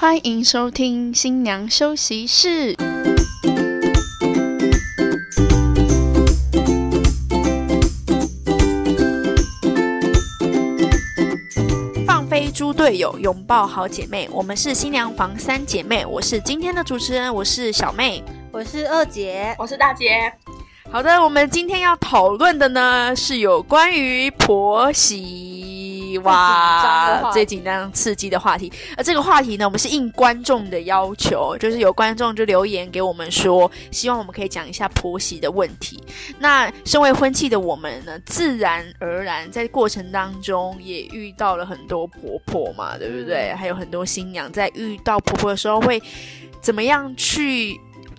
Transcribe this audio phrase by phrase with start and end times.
[0.00, 2.76] 欢迎收听新娘休息室。
[12.06, 14.28] 放飞猪队友，拥抱好姐妹。
[14.30, 18.22] 我们是新娘房三姐妹，我是今天的主持人，我是小妹。
[18.52, 20.32] 我是二姐，我是大姐。
[20.92, 25.57] 好的，我们今天要讨论的呢是有关于婆媳
[26.18, 28.72] 哇最紧张刺激的话题。
[28.96, 36.02] 而这个话题呢，我们是应观众的要求，就是有观众就留言给我们说，希望我们可以讲一下婆媳的问题。
[36.38, 43.52] 那身为婚庆的我们呢，自然而然在过程当中也遇到了很多婆婆嘛，对不对？
[43.54, 46.00] 还有很多新娘在遇到婆婆的时候会
[46.62, 47.78] 怎么样去？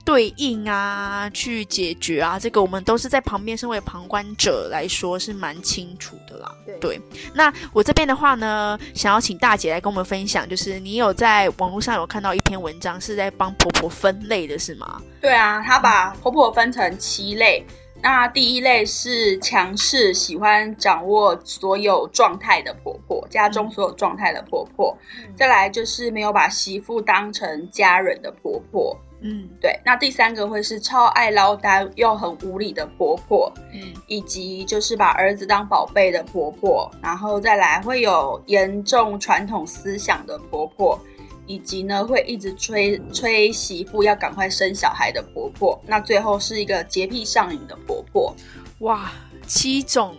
[0.10, 6.52] 对应啊，去解决啊，这个我们都是在旁边，身为旁观者来说是蛮清楚的啦。
[6.82, 7.00] 对，
[7.32, 15.00] 那我这边的话呢，想要请大姐来跟我们分享，就是你有在网络上有看到一篇文章，是在帮婆婆分类的是吗？
[15.22, 17.64] 对啊，她把婆婆分成七类，
[18.02, 24.98] 那第一类是强势、喜欢掌握所有状态的婆婆，家中所有状态的婆婆；
[25.38, 28.98] 再来就是没有把媳妇当成家人的婆婆。
[29.22, 40.98] 嗯，对，那第三个会是超爱唠叨又很无理的婆婆，嗯，以及就是把儿子当宝贝的婆婆，然后再来会有严重传统思想的婆婆，
[41.46, 48.34] 以及呢会一直催催媳妇要赶快生小孩的婆婆，那最后是一个洁癖上瘾的婆婆。
[48.80, 49.12] 哇，
[49.46, 50.16] 七种，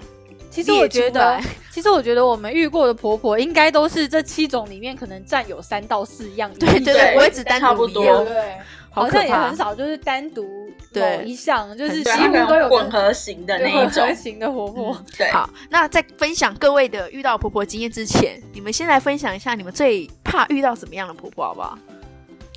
[0.50, 8.56] 其实我觉得， 其实我觉得我们遇过的婆婆应该都是这七种里面可能占有三到四样，对对对，不会只单独一样，对。
[8.92, 10.42] 好像也很少，就是单独
[10.92, 15.04] 某一项，就是几乎都有混合型的那一种混合型的婆婆。
[15.16, 21.78] 对，好，那在分享各位的遇到婆婆经验之前，你们先来分享一下你们最怕遇到什么样的婆婆，好不好？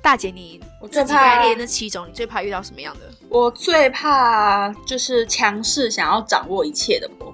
[0.02, 3.02] 大姐，你自己排列那七种，你最怕遇到什么样的？
[3.28, 7.32] 我最怕就是强势想要掌握一切的婆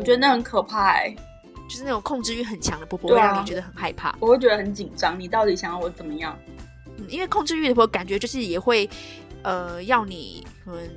[0.00, 1.14] 我觉得那很可怕，哎，
[1.68, 4.16] 就是那种控制欲很强的婆婆，会让你觉得很害怕。
[4.18, 6.34] 我会觉得很紧张，你到底想要我怎么样？
[7.06, 8.88] 因为控制欲的婆婆感觉就是也会，
[9.42, 10.88] 呃，要你可能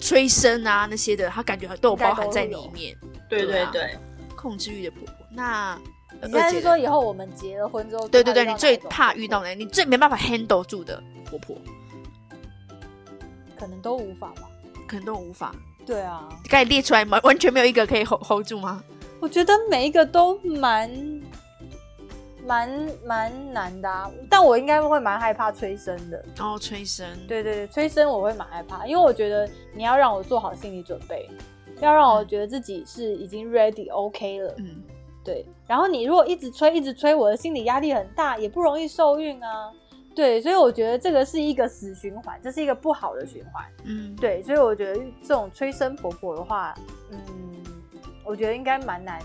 [0.00, 2.96] 催生啊那些的，她感觉都有包含在里面。
[3.28, 3.96] 对对对，
[4.34, 5.14] 控制欲的婆婆。
[5.30, 5.78] 那
[6.24, 9.54] 应该是说以后我们结了婚之后，对对对，你最怕遇到的？
[9.54, 11.56] 你最没办法 handle 住的婆婆，
[13.56, 14.48] 可能都无法吧？
[14.88, 15.54] 可能都无法。
[15.86, 18.82] 对啊，刚才列出来完完全没有一个可以 hold hold 住吗？
[19.20, 20.90] 我觉得每一个都蛮。
[22.44, 22.68] 蛮
[23.06, 26.24] 蛮难的，但我应该会蛮害怕催生的。
[26.40, 31.30] 哦，催生，对对对，催生我会蛮害怕，因为我觉得你要让我做好心理准备，
[31.80, 34.52] 要让我觉得自己是已经 ready OK 了。
[34.58, 34.82] 嗯，
[35.22, 35.46] 对。
[35.68, 39.70] 然后你如果一直催，一直催，我的心理压力很大，也不容易受孕啊。
[40.14, 43.64] 对，所以我觉得这个是一个死循环，这是一个不好的循环。
[43.84, 46.74] 嗯，对，所以我觉得这种催生婆婆的话，
[47.10, 47.18] 嗯，
[48.24, 49.20] 我觉得应该蛮难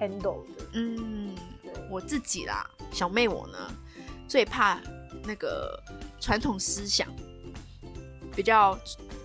[0.00, 0.64] handle 的。
[0.74, 1.34] 嗯。
[1.88, 3.58] 我自己啦，小妹我呢，
[4.26, 4.80] 最怕
[5.24, 5.80] 那个
[6.18, 7.06] 传统思想
[8.34, 8.76] 比较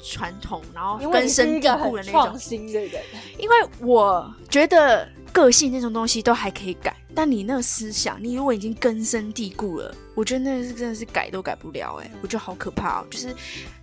[0.03, 3.01] 传统，然后根深蒂固的那种新的人。
[3.39, 6.95] 因为我觉得个性那种东西都还可以改。
[7.13, 13.07] 但你那个思想，你如果已经根深蒂固了，我觉得那是真的是改都改不了哎，我觉得好可怕哦。
[13.11, 13.35] 就是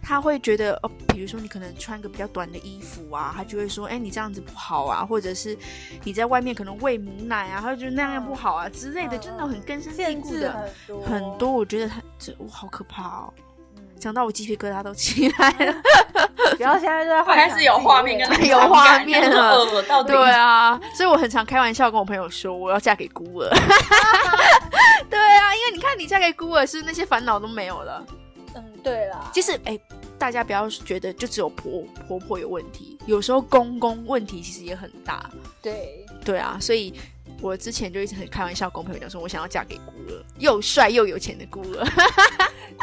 [0.03, 5.57] 他会觉得哦，比如说你可能穿个比较短的衣服啊，他就会说，哎，你这样子不好啊，或者是
[6.05, 10.71] 你在外面可能喂母奶啊，他就觉得那样不好啊之类的，就那种很根深蒂固的
[11.07, 13.35] 很多，我觉得他这我好可怕哦。
[13.99, 15.75] 讲到我鸡皮疙瘩都起来了，
[16.57, 19.67] 不要现在在开始有画面跟有画面了，
[20.05, 23.51] 对啊，所以我很常开玩笑跟我朋友说我要嫁给孤儿
[25.11, 28.05] 对啊，因为你看你嫁给孤儿是那些烦恼都没有了，
[28.55, 29.79] 嗯，对啦，其实哎，
[30.19, 35.29] 大家不要觉得就只有婆婆婆有问题，有时候公公问题其实也很大，
[35.63, 36.95] 对，对啊，所以。
[37.41, 41.87] 我之前就一直很开玩笑，跟朋友讲说，我想要嫁给孤儿，又帅又有钱的孤儿，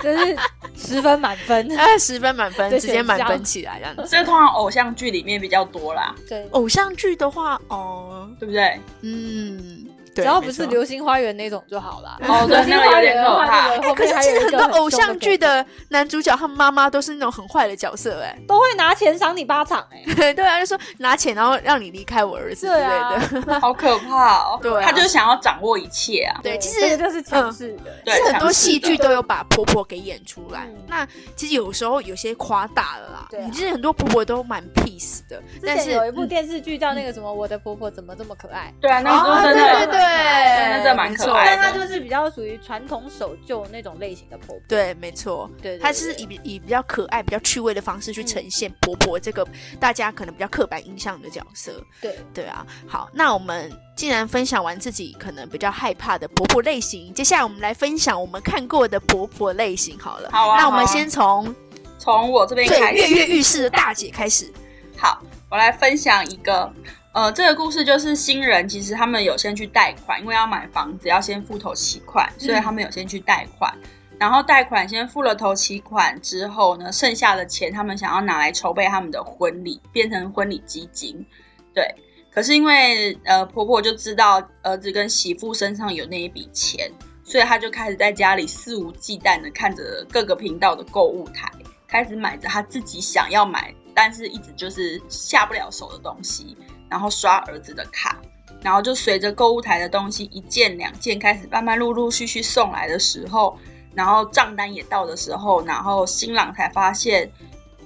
[0.01, 0.37] 真是
[0.85, 4.07] 十分满分哎，十分满分，直接满分起来这样子。
[4.09, 8.79] 这通常偶像剧里面比较多啦，对，偶像剧的话，哦，对不对？
[9.01, 9.84] 嗯。
[10.15, 12.17] 只要不是《流星花园》那种就好了。
[12.27, 24.59] 哦，流星花园的话，可是其实很多偶像剧的男主角他妈妈都是那种很坏的角色，哎，都会拿钱赏你巴掌，哎， 对啊，就说拿钱然后让你离开我儿子之类的， 好可怕哦。
[24.61, 26.39] 对，他就想要掌握一切啊。
[26.41, 30.67] 对，其实就是强势的，对，很多戏剧都有把婆婆给演出来。
[30.87, 35.41] 那其实有时候有些夸大了啦，其实很多婆婆都蛮 peace 的。
[35.65, 40.69] 但是有一部电视剧叫那个什么《我的婆婆怎么这么可爱》，对啊，那个对对对。
[40.69, 41.61] 那这蛮可爱的。
[41.61, 44.61] 但她就是比较属于传统守旧那种类型的婆婆。
[44.67, 49.45] 对，没错，对，她是以以比较可爱、比较趣味的方式去呈现婆婆这个
[49.79, 51.83] 大家可能比较刻板印象的角色。
[52.01, 52.65] 对，对啊。
[52.87, 60.29] 好，那我们既然分享完自己可能比较害怕的婆婆类型，接下来我们来分享我们看过的婆婆类型好了。
[60.31, 60.59] 好啊。
[60.59, 61.53] 那我们先从
[61.97, 64.51] 从我这边开始，跃跃欲试的大姐开始。
[64.97, 66.71] 好，我来分享一个。
[67.15, 73.73] 呃，这个故事就是新人，其实他们有先去贷款，因为要买房子要先付头期款，所以他们有先去贷款。
[74.19, 81.25] 然后贷款先付了头期款之后呢，剩下的钱他们想要拿来筹备他们的婚礼，变成婚礼基金。
[81.73, 81.87] 对，
[82.29, 86.91] 可是因为呃婆婆就知道儿子跟媳妇身上有那一笔钱，
[87.23, 91.49] 所以她就开始在家里肆无忌惮的看着各个频道的购物台，
[91.87, 96.57] 开始买着她自己想要买，但是一直就是下不了手的东西。
[96.89, 98.17] 然后刷儿子的卡，
[98.61, 103.57] 然后就随着购物台的东西一件两件开始慢慢陆陆续续送来的时候，
[103.93, 107.29] 然后账单也到的时候，然后新郎才发现，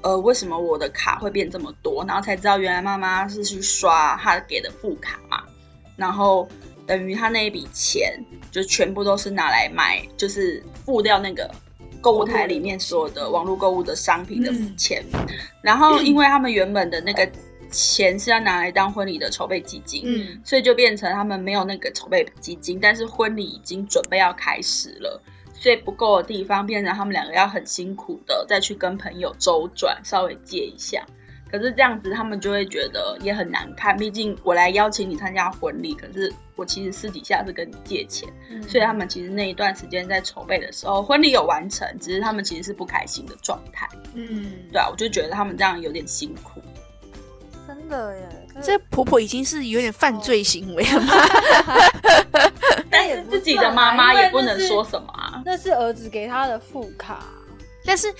[0.01, 2.03] 呃，为什么我的卡会变这么多？
[2.05, 5.43] 然后才知道原来妈妈是去刷他给的副卡嘛，
[5.95, 6.47] 然后
[6.85, 8.13] 等于他那一笔钱
[8.51, 11.49] 就全部都是拿来买，就是付掉那个
[12.01, 15.03] 购物台里面所有的网络购物的商品的钱，
[15.61, 17.27] 然后因为他们原本的那个。
[17.69, 25.21] 钱是要拿来当婚礼的筹备基金，嗯，所以就变成他们没有那个筹备基金，但是婚礼已经准备要开始了，
[25.53, 31.05] 所以不够的地方变成他们两个要很辛苦的再去跟朋友周转，稍微借一下。
[31.51, 38.29] 可是这样子他们就会觉得也很难看，毕竟我来邀请你参加婚礼，可是我其实私底下是跟你借钱，
[38.67, 43.89] 所以他们其实那一段时间在筹备的时候，婚礼有完成，只是他们其实是不开心的状态。
[44.13, 46.61] 嗯，对啊，我就觉得他们这样有点辛苦。
[47.89, 48.29] 真的耶，
[48.61, 51.13] 这婆婆已经是有点犯罪行为了吗？
[52.91, 55.41] 但是自己的妈妈也不能说什么啊。
[55.43, 57.25] 那是儿子给他的副卡，
[57.83, 58.13] 但是，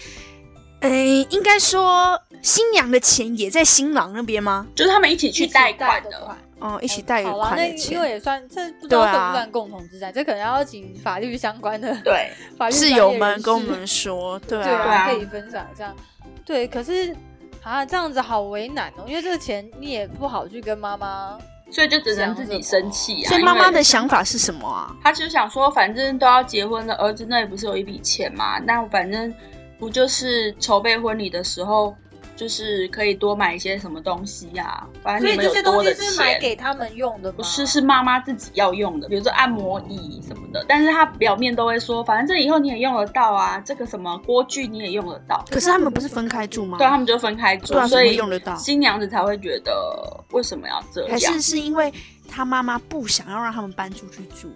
[0.82, 0.90] 呃，
[1.30, 4.66] 应该说新娘的钱也在新郎那边吗？
[4.74, 15.96] 就是他们一起去贷款的，哦，一起贷款的钱，因为也算这不知道算不算共同资产，这可能要请法律相关的对法律室友们跟我们说，对啊，可以分享这样，
[16.44, 17.16] 对，可是。
[17.64, 21.38] 啊，这样子好为难哦，因为这个钱你也不好去跟妈妈，
[21.72, 23.30] 所以就只能自己生气啊。
[23.30, 24.96] 所以妈妈的想法是什么啊？
[25.04, 28.60] 她就想说，反正都要结婚了，儿子那里不是有一笔钱嘛？
[28.60, 29.34] 那反正
[29.78, 31.96] 不就是筹备婚礼的时候。
[32.40, 36.06] 就是可以多买一些什么东西呀，反正你们有多的钱。
[36.06, 40.64] 是买给他们用的，不是是妈妈自己要用的，比如说按摩椅什么的。
[40.70, 45.44] 但是他表面都会说，反正这以后你也用得到啊，这个什么锅具你也用得到。
[45.52, 46.78] 可是他们不是分开住吗？
[46.78, 48.56] 对，他们就分开住，所以用得到。
[48.56, 51.12] 新娘子才会觉得为什么要这样？
[51.12, 51.94] 还是是因为
[52.30, 54.50] 他妈妈不想要让他们搬出去住？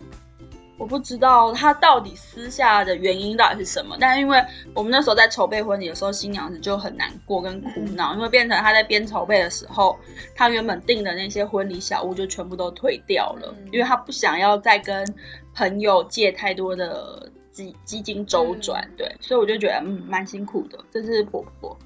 [0.83, 4.37] 我不知道他到底私下的原因到底是什么，但是因为
[4.73, 9.97] 我们那时候在筹备婚礼的时候，新娘子就很难过跟苦恼，因为变成她在边筹备的时候，
[10.35, 15.07] 她原本订的那些婚礼小物就全部都退掉了，因为她不想要再跟
[15.55, 21.79] 朋友借太多的基基金周转，对，所以我就觉得嗯蛮辛苦的，这是婆婆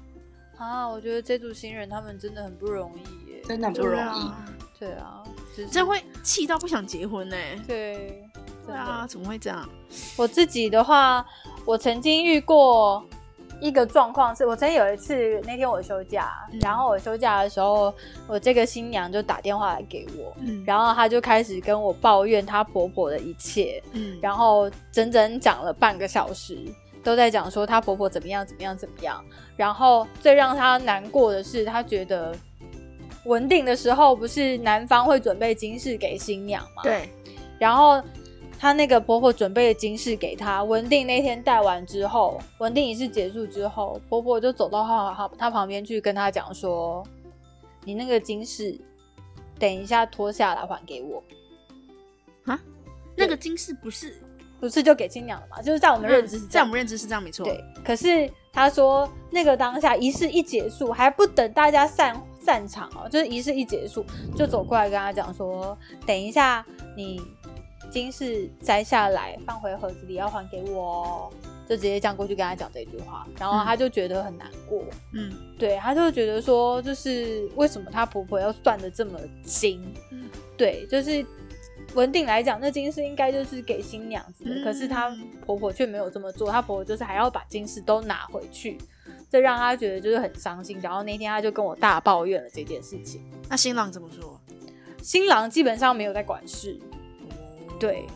[0.56, 4.28] 啊，我觉得这组新人他们真的很不容易耶，真的很不容易，
[4.76, 5.22] 对啊，
[5.70, 8.27] 真会气到不想结婚呢，对。
[8.68, 9.66] 对啊，怎么会这样？
[10.16, 11.24] 我自己的话，
[11.64, 13.02] 我曾经遇过
[13.62, 17.92] 一个状况，是我曾经有一次那天我休假，然后我休假的时候，
[18.26, 26.58] 我这个新娘就打电话来给我，然后她就开始跟我抱怨她婆婆的一切，嗯，然后整整讲了半个小时，
[27.02, 29.24] 都在讲说她婆婆怎么样怎么样怎么样，
[29.56, 32.36] 然后最让她难过的是，她觉得
[33.24, 36.82] 文定的时候不是男方会准备金饰给新娘吗？
[36.82, 37.08] 对，
[37.58, 38.02] 然后。
[38.58, 47.06] 她那个婆婆准备的金饰给她，文定那天戴完之后，文定仪式结束之后，婆婆就走到她她旁边去跟她讲说
[47.84, 48.76] ：“你那个金饰，
[49.60, 51.22] 等一下脱下来还给我。”
[52.52, 52.58] 啊？
[53.14, 54.20] 那个金饰不是
[54.58, 55.62] 不是就给新娘了嘛？
[55.62, 57.44] 就是在我们认知是在我们认知是这样没错。
[57.44, 57.62] 对。
[57.84, 64.04] 可是她说那个当下仪式一结束，还不等大家散散场哦，就是仪式一结束
[64.36, 67.22] 就走过来跟她讲说：“等一下你。”
[67.90, 71.32] 金饰摘下来放回盒子里，要还给我哦，
[71.68, 74.82] 就直接这样过去跟他讲这句话，然后他就觉得很难过。
[75.14, 79.82] 嗯，对，他就觉得说，就是为什么他婆婆要算的这么精？
[80.12, 81.24] 嗯，对，就是
[81.94, 85.10] 文定来讲，那金饰应该就是给新娘子的，可是她
[85.46, 88.76] 婆婆却没有这么做，她婆婆就是还要把金饰都拿回去，
[89.30, 90.78] 这让他觉得就是很伤心。
[90.82, 93.22] 然后那天他就跟我大抱怨了这件事情。
[93.48, 94.38] 那新郎怎么说？
[95.02, 96.78] 新郎基本上没有在管事。
[97.78, 98.06] 对，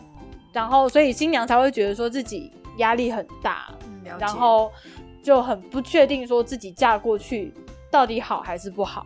[0.51, 3.73] 然后所以新娘才会觉得说自己压力很大，
[4.19, 4.71] 然后
[5.23, 7.53] 就很不确定说自己嫁过去
[7.89, 9.05] 到底好还是不好。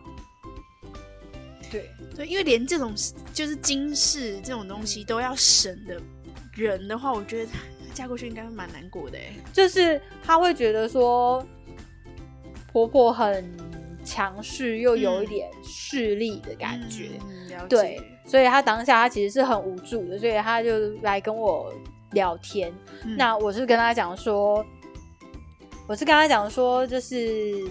[1.70, 2.94] 对对，因为连这种
[3.32, 6.00] 就是金饰这种东西都要省的
[6.54, 7.52] 人的话，我觉得
[7.92, 9.34] 嫁过去应该会蛮难过的哎。
[9.52, 11.46] 就是她会觉得说
[12.72, 13.44] 婆婆很
[14.08, 17.10] 强势，又有一点势力的感觉。
[17.68, 21.72] 对，所以他当下他其实是很无助的，所以他就来跟我
[22.12, 22.72] 聊天。
[23.16, 24.64] 那我是跟他讲说，
[25.86, 27.68] 我是跟他讲说，就是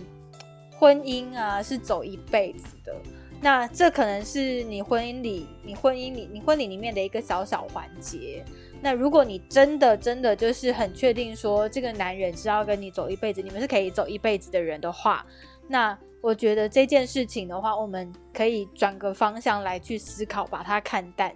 [0.77, 2.96] 婚姻啊是走一辈子的。
[3.39, 8.44] 那这可能是你婚姻里、你婚姻里、你婚礼里面的一个小小环节。
[8.82, 15.25] 那如果你真的、真的就是很确定说这个男人是要跟你走一辈子，你们是可以走一辈子的人的话，
[15.67, 21.33] 那我觉得这件事情的话，我们可以转个方向来去思考，把它看淡。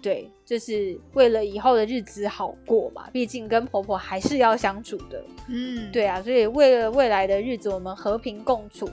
[0.00, 5.24] 对，就是为了以后的日子好过嘛，毕竟跟婆婆还是要相处的。
[5.48, 8.88] 嗯，对啊，所以为了未来的日子，我们和平共处。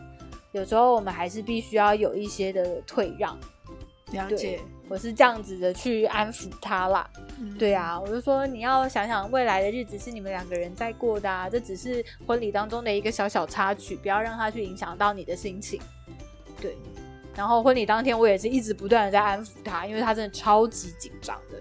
[0.52, 3.38] 有时候我们还是必须要有一些的退让，
[4.12, 4.60] 了解，
[4.90, 7.08] 我是这样子的去安抚他啦。
[7.58, 15.80] 对啊，我就说你要想想未来的日子是你们两个人在过的，啊，这只是婚礼当中的一个小小插曲，不要让他去影响到你的心情。
[16.60, 16.76] 对，
[17.36, 21.60] 然后婚礼当天我也是一直不断的在安抚他，因为他真的超级紧张的。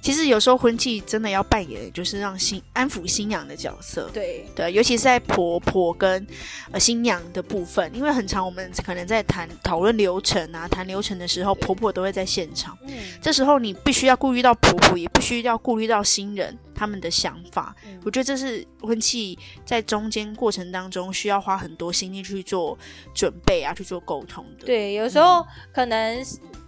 [0.00, 4.10] 其实有时候婚庆真的要扮演，就是让新安抚新娘的角色。
[4.12, 6.26] 对对，尤其是在婆婆跟
[6.70, 12.76] 呃新娘的部分，因为很长，我们可能在谈讨论流程啊，谈流程的时候，婆婆都会在现场。
[12.86, 17.74] 嗯，这时候你必须要顾虑到婆婆，也必须要顾虑到新人他们的想法。
[18.04, 22.78] 我觉得这是婚庆在中间过程当中需要花很多心力去做
[23.14, 24.66] 准备啊，去做沟通的。
[24.66, 26.24] 对，有时候可能。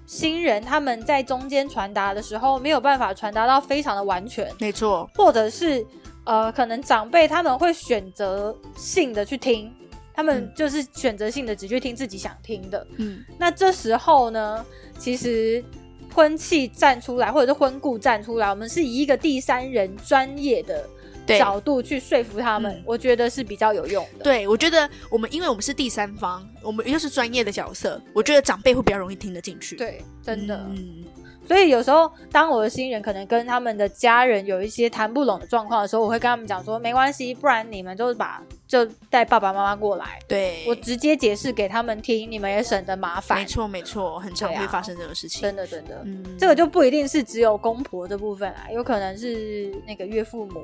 [0.09, 5.85] 新人他们在中间传达的时候没有办法传达到非常的完全，没错，或者是
[6.25, 9.71] 呃，可能长辈他们会选择性的去听，
[10.15, 14.65] 他们就是选择性的只去听自己想听的，嗯，那这时候呢，
[14.99, 15.62] 其实
[16.15, 20.88] 婚庆站出来，或者是婚顾站出来，我们是以一个第三人专业的。
[21.37, 24.25] 角度去说服他们，我觉得是比较有用的。
[24.25, 29.77] 对，我觉得我们因为我们是第三方，我们又是专业的角色，我觉得长辈会比较容易听得进去。
[29.77, 30.57] 对，真的。
[30.69, 31.05] 嗯，
[31.47, 43.39] 所以有时候当我的新人可能跟他们的家人有一些谈不拢的状况的时候，我会跟他们讲说，没关系，不然你们就把就带爸爸妈妈过来，对我直接解释给他们听，你们也省得麻烦。
[43.39, 45.41] 没错，没错，很常会发生这种事情。
[45.41, 46.03] 真的，真的。
[46.05, 50.61] 嗯，这个就不一定是只有公婆的部分啊，有可能是那个岳父母。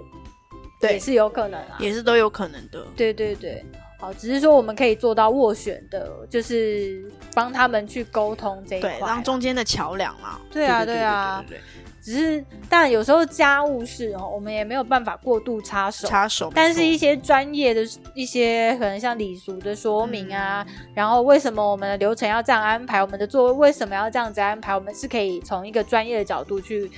[0.92, 2.84] 也是有可能啊，也是都有可能的。
[2.96, 3.64] 对对对，
[3.98, 10.40] 好，只是说我们可以做到斡旋的，就是帮他们去沟通这一块，当中间的桥梁啦。
[10.50, 11.58] 对啊，对啊，对。
[12.02, 16.06] 只是，但有时候家务事哦，我们也没有办法过度插手。
[16.06, 16.52] 插手。
[16.54, 17.80] 但是一些专业的
[18.12, 26.90] 一些，可能像礼俗的说明啊，然后为什么我们的流程要这样安排，我们的座位为什么要这样子安排，我们是可以从一个专业的角度去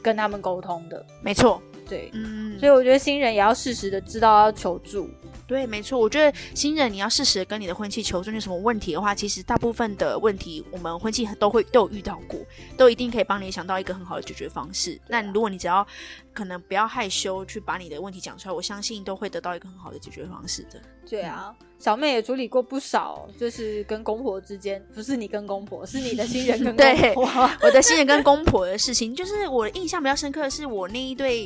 [0.00, 1.04] 跟他们沟通的。
[1.22, 1.60] 没错。
[1.92, 5.10] 对，嗯，所以我觉得新人也要适时的知道要求助。
[5.46, 12.40] 对，没错，我觉得新人你要适时的跟你的婚期求助，有什么问题的话，其实大部分的问题我们婚期都会都有遇到过，
[12.78, 14.98] 都一定可以帮你想到一个很好的解决方式。
[15.06, 15.86] 那如果你只要
[16.32, 20.80] 可能不要害羞去把你的问题讲出来，我相信都会得到一个很好的解决方式的。
[21.06, 31.44] 对啊，小妹也处理过不少，就是跟公婆之间，不是你跟公婆，是你的新人跟公婆， 我的新人跟公婆的事情，就是我印象比较深刻的是我那一对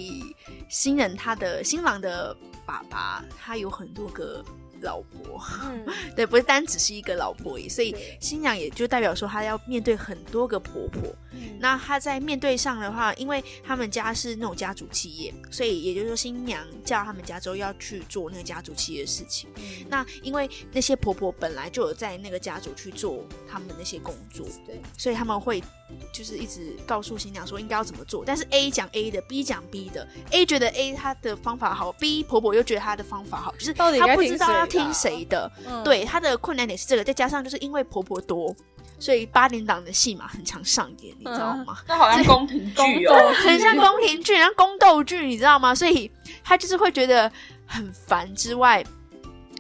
[0.68, 2.36] 新人，他的新郎的。
[2.66, 4.44] 爸爸他有很多个
[4.80, 5.40] 老婆，
[6.14, 11.02] 对，不是单只是一个老婆，所以新娘也就代表说她要面对很多个婆婆。
[11.58, 19.48] 那她在面对上的话，因为他们家是那种家族企业，所以也就是说新娘嫁他们家之后要去做那个家族企业的事情。
[19.88, 25.62] 那因为那些婆婆本来就有在那个家族去做他们的那些工作，对，所以他们会。
[26.12, 35.50] 就是一直告诉新娘说应该要怎么做，但是 A 讲 A 的，B 讲 B 的，A 觉得 A 她的方法好，B 婆婆又觉得她的方法好，就是他不知道要听谁的。
[35.84, 38.54] 对，她的困难点是这个，再加上就是因为婆婆多，
[38.98, 41.78] 所以八点档的戏嘛很常上演，你知道吗？
[41.86, 45.74] 那好像宫廷剧哦， 很像宫廷剧，像宫斗剧，你知道吗？
[45.74, 46.10] 所以
[46.42, 47.30] 她就是会觉得
[47.66, 48.84] 很烦之外。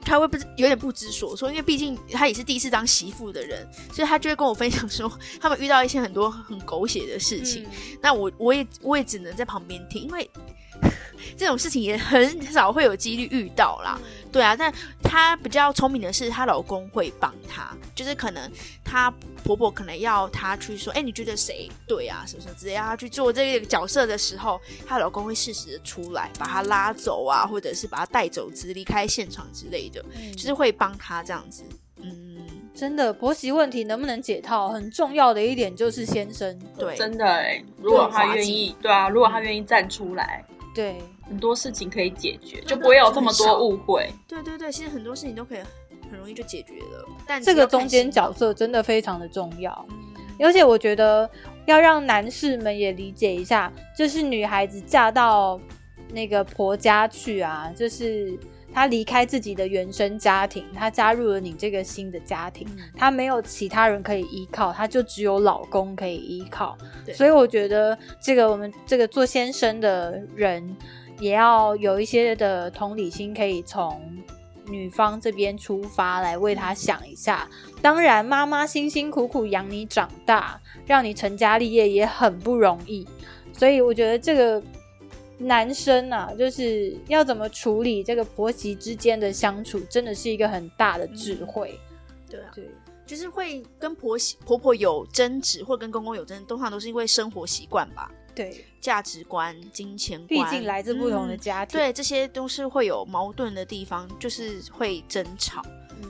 [0.06, 7.66] 他会不知有点不知所措，因为毕竟他也是第一次当媳妇的人，所以他就会跟我分享说， 他们遇到一些很多很狗血的事情。
[8.00, 10.30] 那我我也我也只能在旁边听，因为
[11.36, 13.98] 这种事情也很少会有几率遇到啦。
[14.32, 18.50] 对啊，但她比较聪明的是，她老公会帮她，就是可能
[18.84, 19.10] 她
[19.44, 22.24] 婆婆可能要她去说，哎，你觉得谁对啊？
[22.26, 30.04] 什么什么之类，要她去做这个角色的时候，她老公会适时的出来把她拉走啊，或者是把她带走，只离开现场之类的，
[30.34, 31.64] 就是会帮她这样子。
[32.02, 32.36] 嗯，
[32.74, 36.58] 真的婆媳问题能不能解套，很重要的一点就是先生。
[36.78, 40.44] 对，真的哎，如果他愿意，对啊，如果他愿意站出来，
[40.76, 40.96] 对。
[41.28, 44.08] 很多事情可以解决，就不会有这么多误会。
[44.28, 45.58] 对对对，其实很多事情都可以
[46.08, 47.04] 很容易就解决了。
[47.26, 49.84] 但这个中间角色真的非常的重要，
[50.38, 51.28] 而且我觉得
[51.64, 55.60] 要让男士们也理解一下，就是女孩子嫁到
[56.12, 58.38] 那个婆家去啊，就是
[58.76, 66.76] 她离开自己的原生家庭，他加入了你这个新的家庭，他没有其他人可以依靠，他就只有老公可以依靠。
[67.14, 70.76] 所以我觉得这个我们这个做先生的人。
[71.18, 73.98] 也要有一些的同理心，可以从
[74.68, 77.48] 女方这边出发来为他想一下。
[77.80, 83.08] 当然，妈妈辛辛苦苦养你长大，让你成家立业也很不容易。
[83.50, 84.62] 所以，我觉得这个
[85.38, 91.78] 男生啊，就是要怎么处理这个婆媳之间的相处，真的是一个很大的智慧。
[92.28, 92.70] 对啊，对，
[93.06, 98.10] 就是会跟婆媳婆婆有争执，或跟公公有争，通常都是因为生活习惯吧。
[98.34, 105.64] 对价值观、金钱观，毕竟来自不同的家庭，对这些都是会有矛盾的地方，就是会争吵。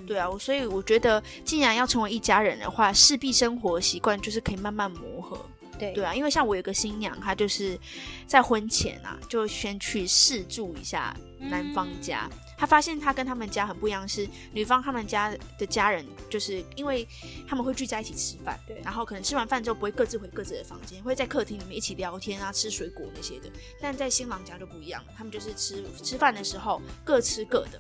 [0.07, 5.39] 对啊，所以我觉得，既然要成为一家人的话，势必生活习惯就是可以慢慢磨合。
[5.79, 7.79] 对对啊，因为像我有个新娘，她就是
[8.27, 12.29] 在婚前啊，就先去试住一下男方家。
[12.59, 17.07] 他发现他跟他们家很不一样，是女方他们家的家人，就是因为
[17.47, 23.51] 他们会聚在一起吃饭，对，然后可能吃完饭之后不会各自回各自的房间，会在客厅里面一起聊天啊，吃水果那些的。
[23.79, 27.79] 但在新郎家就不一样了，他们就是吃吃饭的时候各吃各的，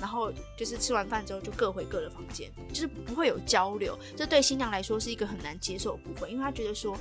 [0.00, 3.98] 然后就是吃完饭之后就各回各的房间，就是不会有交流。
[4.16, 6.96] 这对新娘来说是一个很难接受的部分，因为她觉得说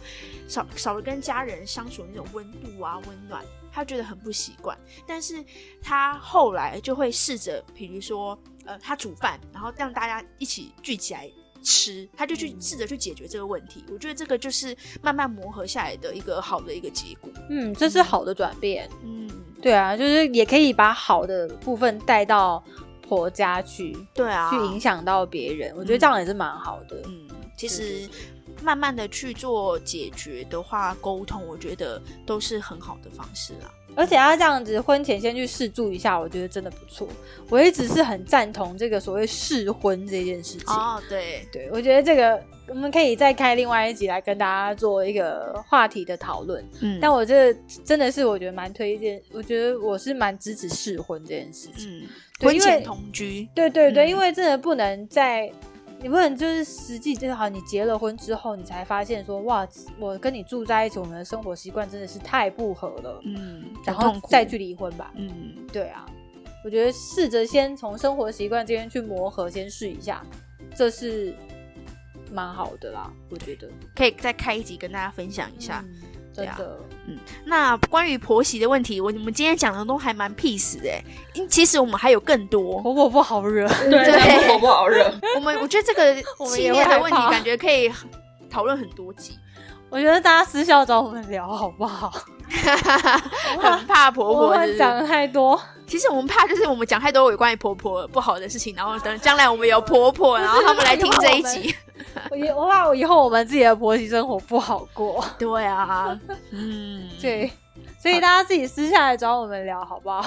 [0.48, 3.44] 少少了跟家人相处那种温度啊温暖。
[3.72, 4.78] 她觉得很不习惯，
[5.08, 5.44] 但是
[5.82, 13.84] 她后来就会试着，比如说，呃，她煮饭，然后让大家一起聚起来吃，他就去试着去解决这个问题。
[13.92, 17.30] 我觉得这个就是慢慢磨合下来的一个好的一个结果。
[17.50, 18.90] 嗯，这是好的转变。
[19.04, 19.30] 嗯，
[19.62, 22.64] 对啊，就是也可以把好的部分带到
[23.10, 25.74] 婆家去，对啊，去影响到别人。
[25.76, 27.02] 我觉得这样也是蛮好的。
[27.06, 28.08] 嗯，其实。
[28.62, 33.72] 慢慢的去做解决的话，沟通我觉得都是很好的方式啦。
[33.96, 37.08] 而且他这样子婚前先去试住一下，我觉得真的不错。
[37.48, 40.76] 我一直是很赞同这个所谓试婚这件事情。
[40.76, 46.62] 哦，对对，我觉得这个我们可以再开另外一集来跟大家做一个话题的讨论。
[46.82, 47.54] 嗯，但我这
[47.86, 52.02] 真的是我觉得蛮推荐，我觉得我是蛮支持试婚这件事情。
[52.02, 52.08] 嗯，
[52.42, 53.50] 婚前同居。
[53.54, 55.52] 对对对，因为真的不能在。
[56.02, 59.68] 你不能就是实际就好，你结了婚之后，你才发现说哇，
[60.00, 65.30] 我跟你住在一起，我们的生活习惯真的是太不合了，嗯，然后再去离婚吧，嗯，
[65.74, 66.06] 对啊，
[66.64, 70.26] 我觉得试着先从生活习惯这边去磨合，先试一下，
[70.74, 71.36] 这是
[72.32, 75.84] 蛮好的啦，我觉得可以再开一集跟大家分享一下。
[76.46, 80.90] 真的，嗯，那关于婆媳的问题，我你们今天讲的都还蛮 peace 的，
[81.34, 82.82] 因其实我们还有更多。
[82.82, 85.12] 婆婆不好惹，对，婆婆不好惹。
[85.36, 86.16] 我们我觉得这个
[86.56, 87.92] 系列的问题，感觉可以
[88.50, 89.38] 讨论很多集。
[89.90, 92.12] 我觉得大家私下找我们聊好不好？
[93.60, 95.60] 很怕婆婆讲太多。
[95.90, 101.76] 其实我们怕就是我们讲太多有关于婆婆不好的事情，然后等将来我们有婆婆，然后他们来听这一集。
[102.32, 105.24] 我我怕我以后我们自己的婆媳生活不好过。
[105.38, 106.18] 对啊，
[106.52, 107.52] 嗯，对，
[108.02, 110.24] 所以大家自己私下来找我们聊好不好？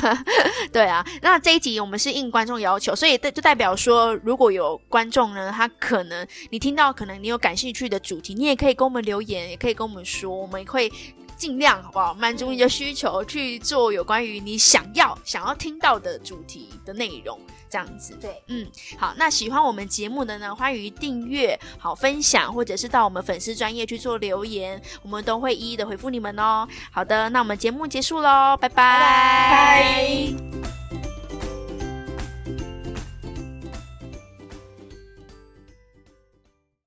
[0.70, 10.92] 对啊，那这一集我们是应观众要求，所以就代表说，如果有观众呢，他可能你听到可能你有感兴趣的主题，你也可以跟我们留言，也可以跟我们说，我们会。
[11.38, 12.12] 尽量好不好？
[12.14, 17.38] 满足你的需求，去做有关于你想要想要听到的主题的内容，
[17.70, 18.18] 这样子。
[18.20, 18.66] 对，嗯，
[18.98, 19.14] 好。
[19.16, 26.66] 那喜欢我们节目的呢，欢迎订阅、好分享，或者是到我们粉丝专业去做留言，我们都会一一的回复你们哦。
[26.90, 30.26] 好的，那我们节目结束喽，拜拜。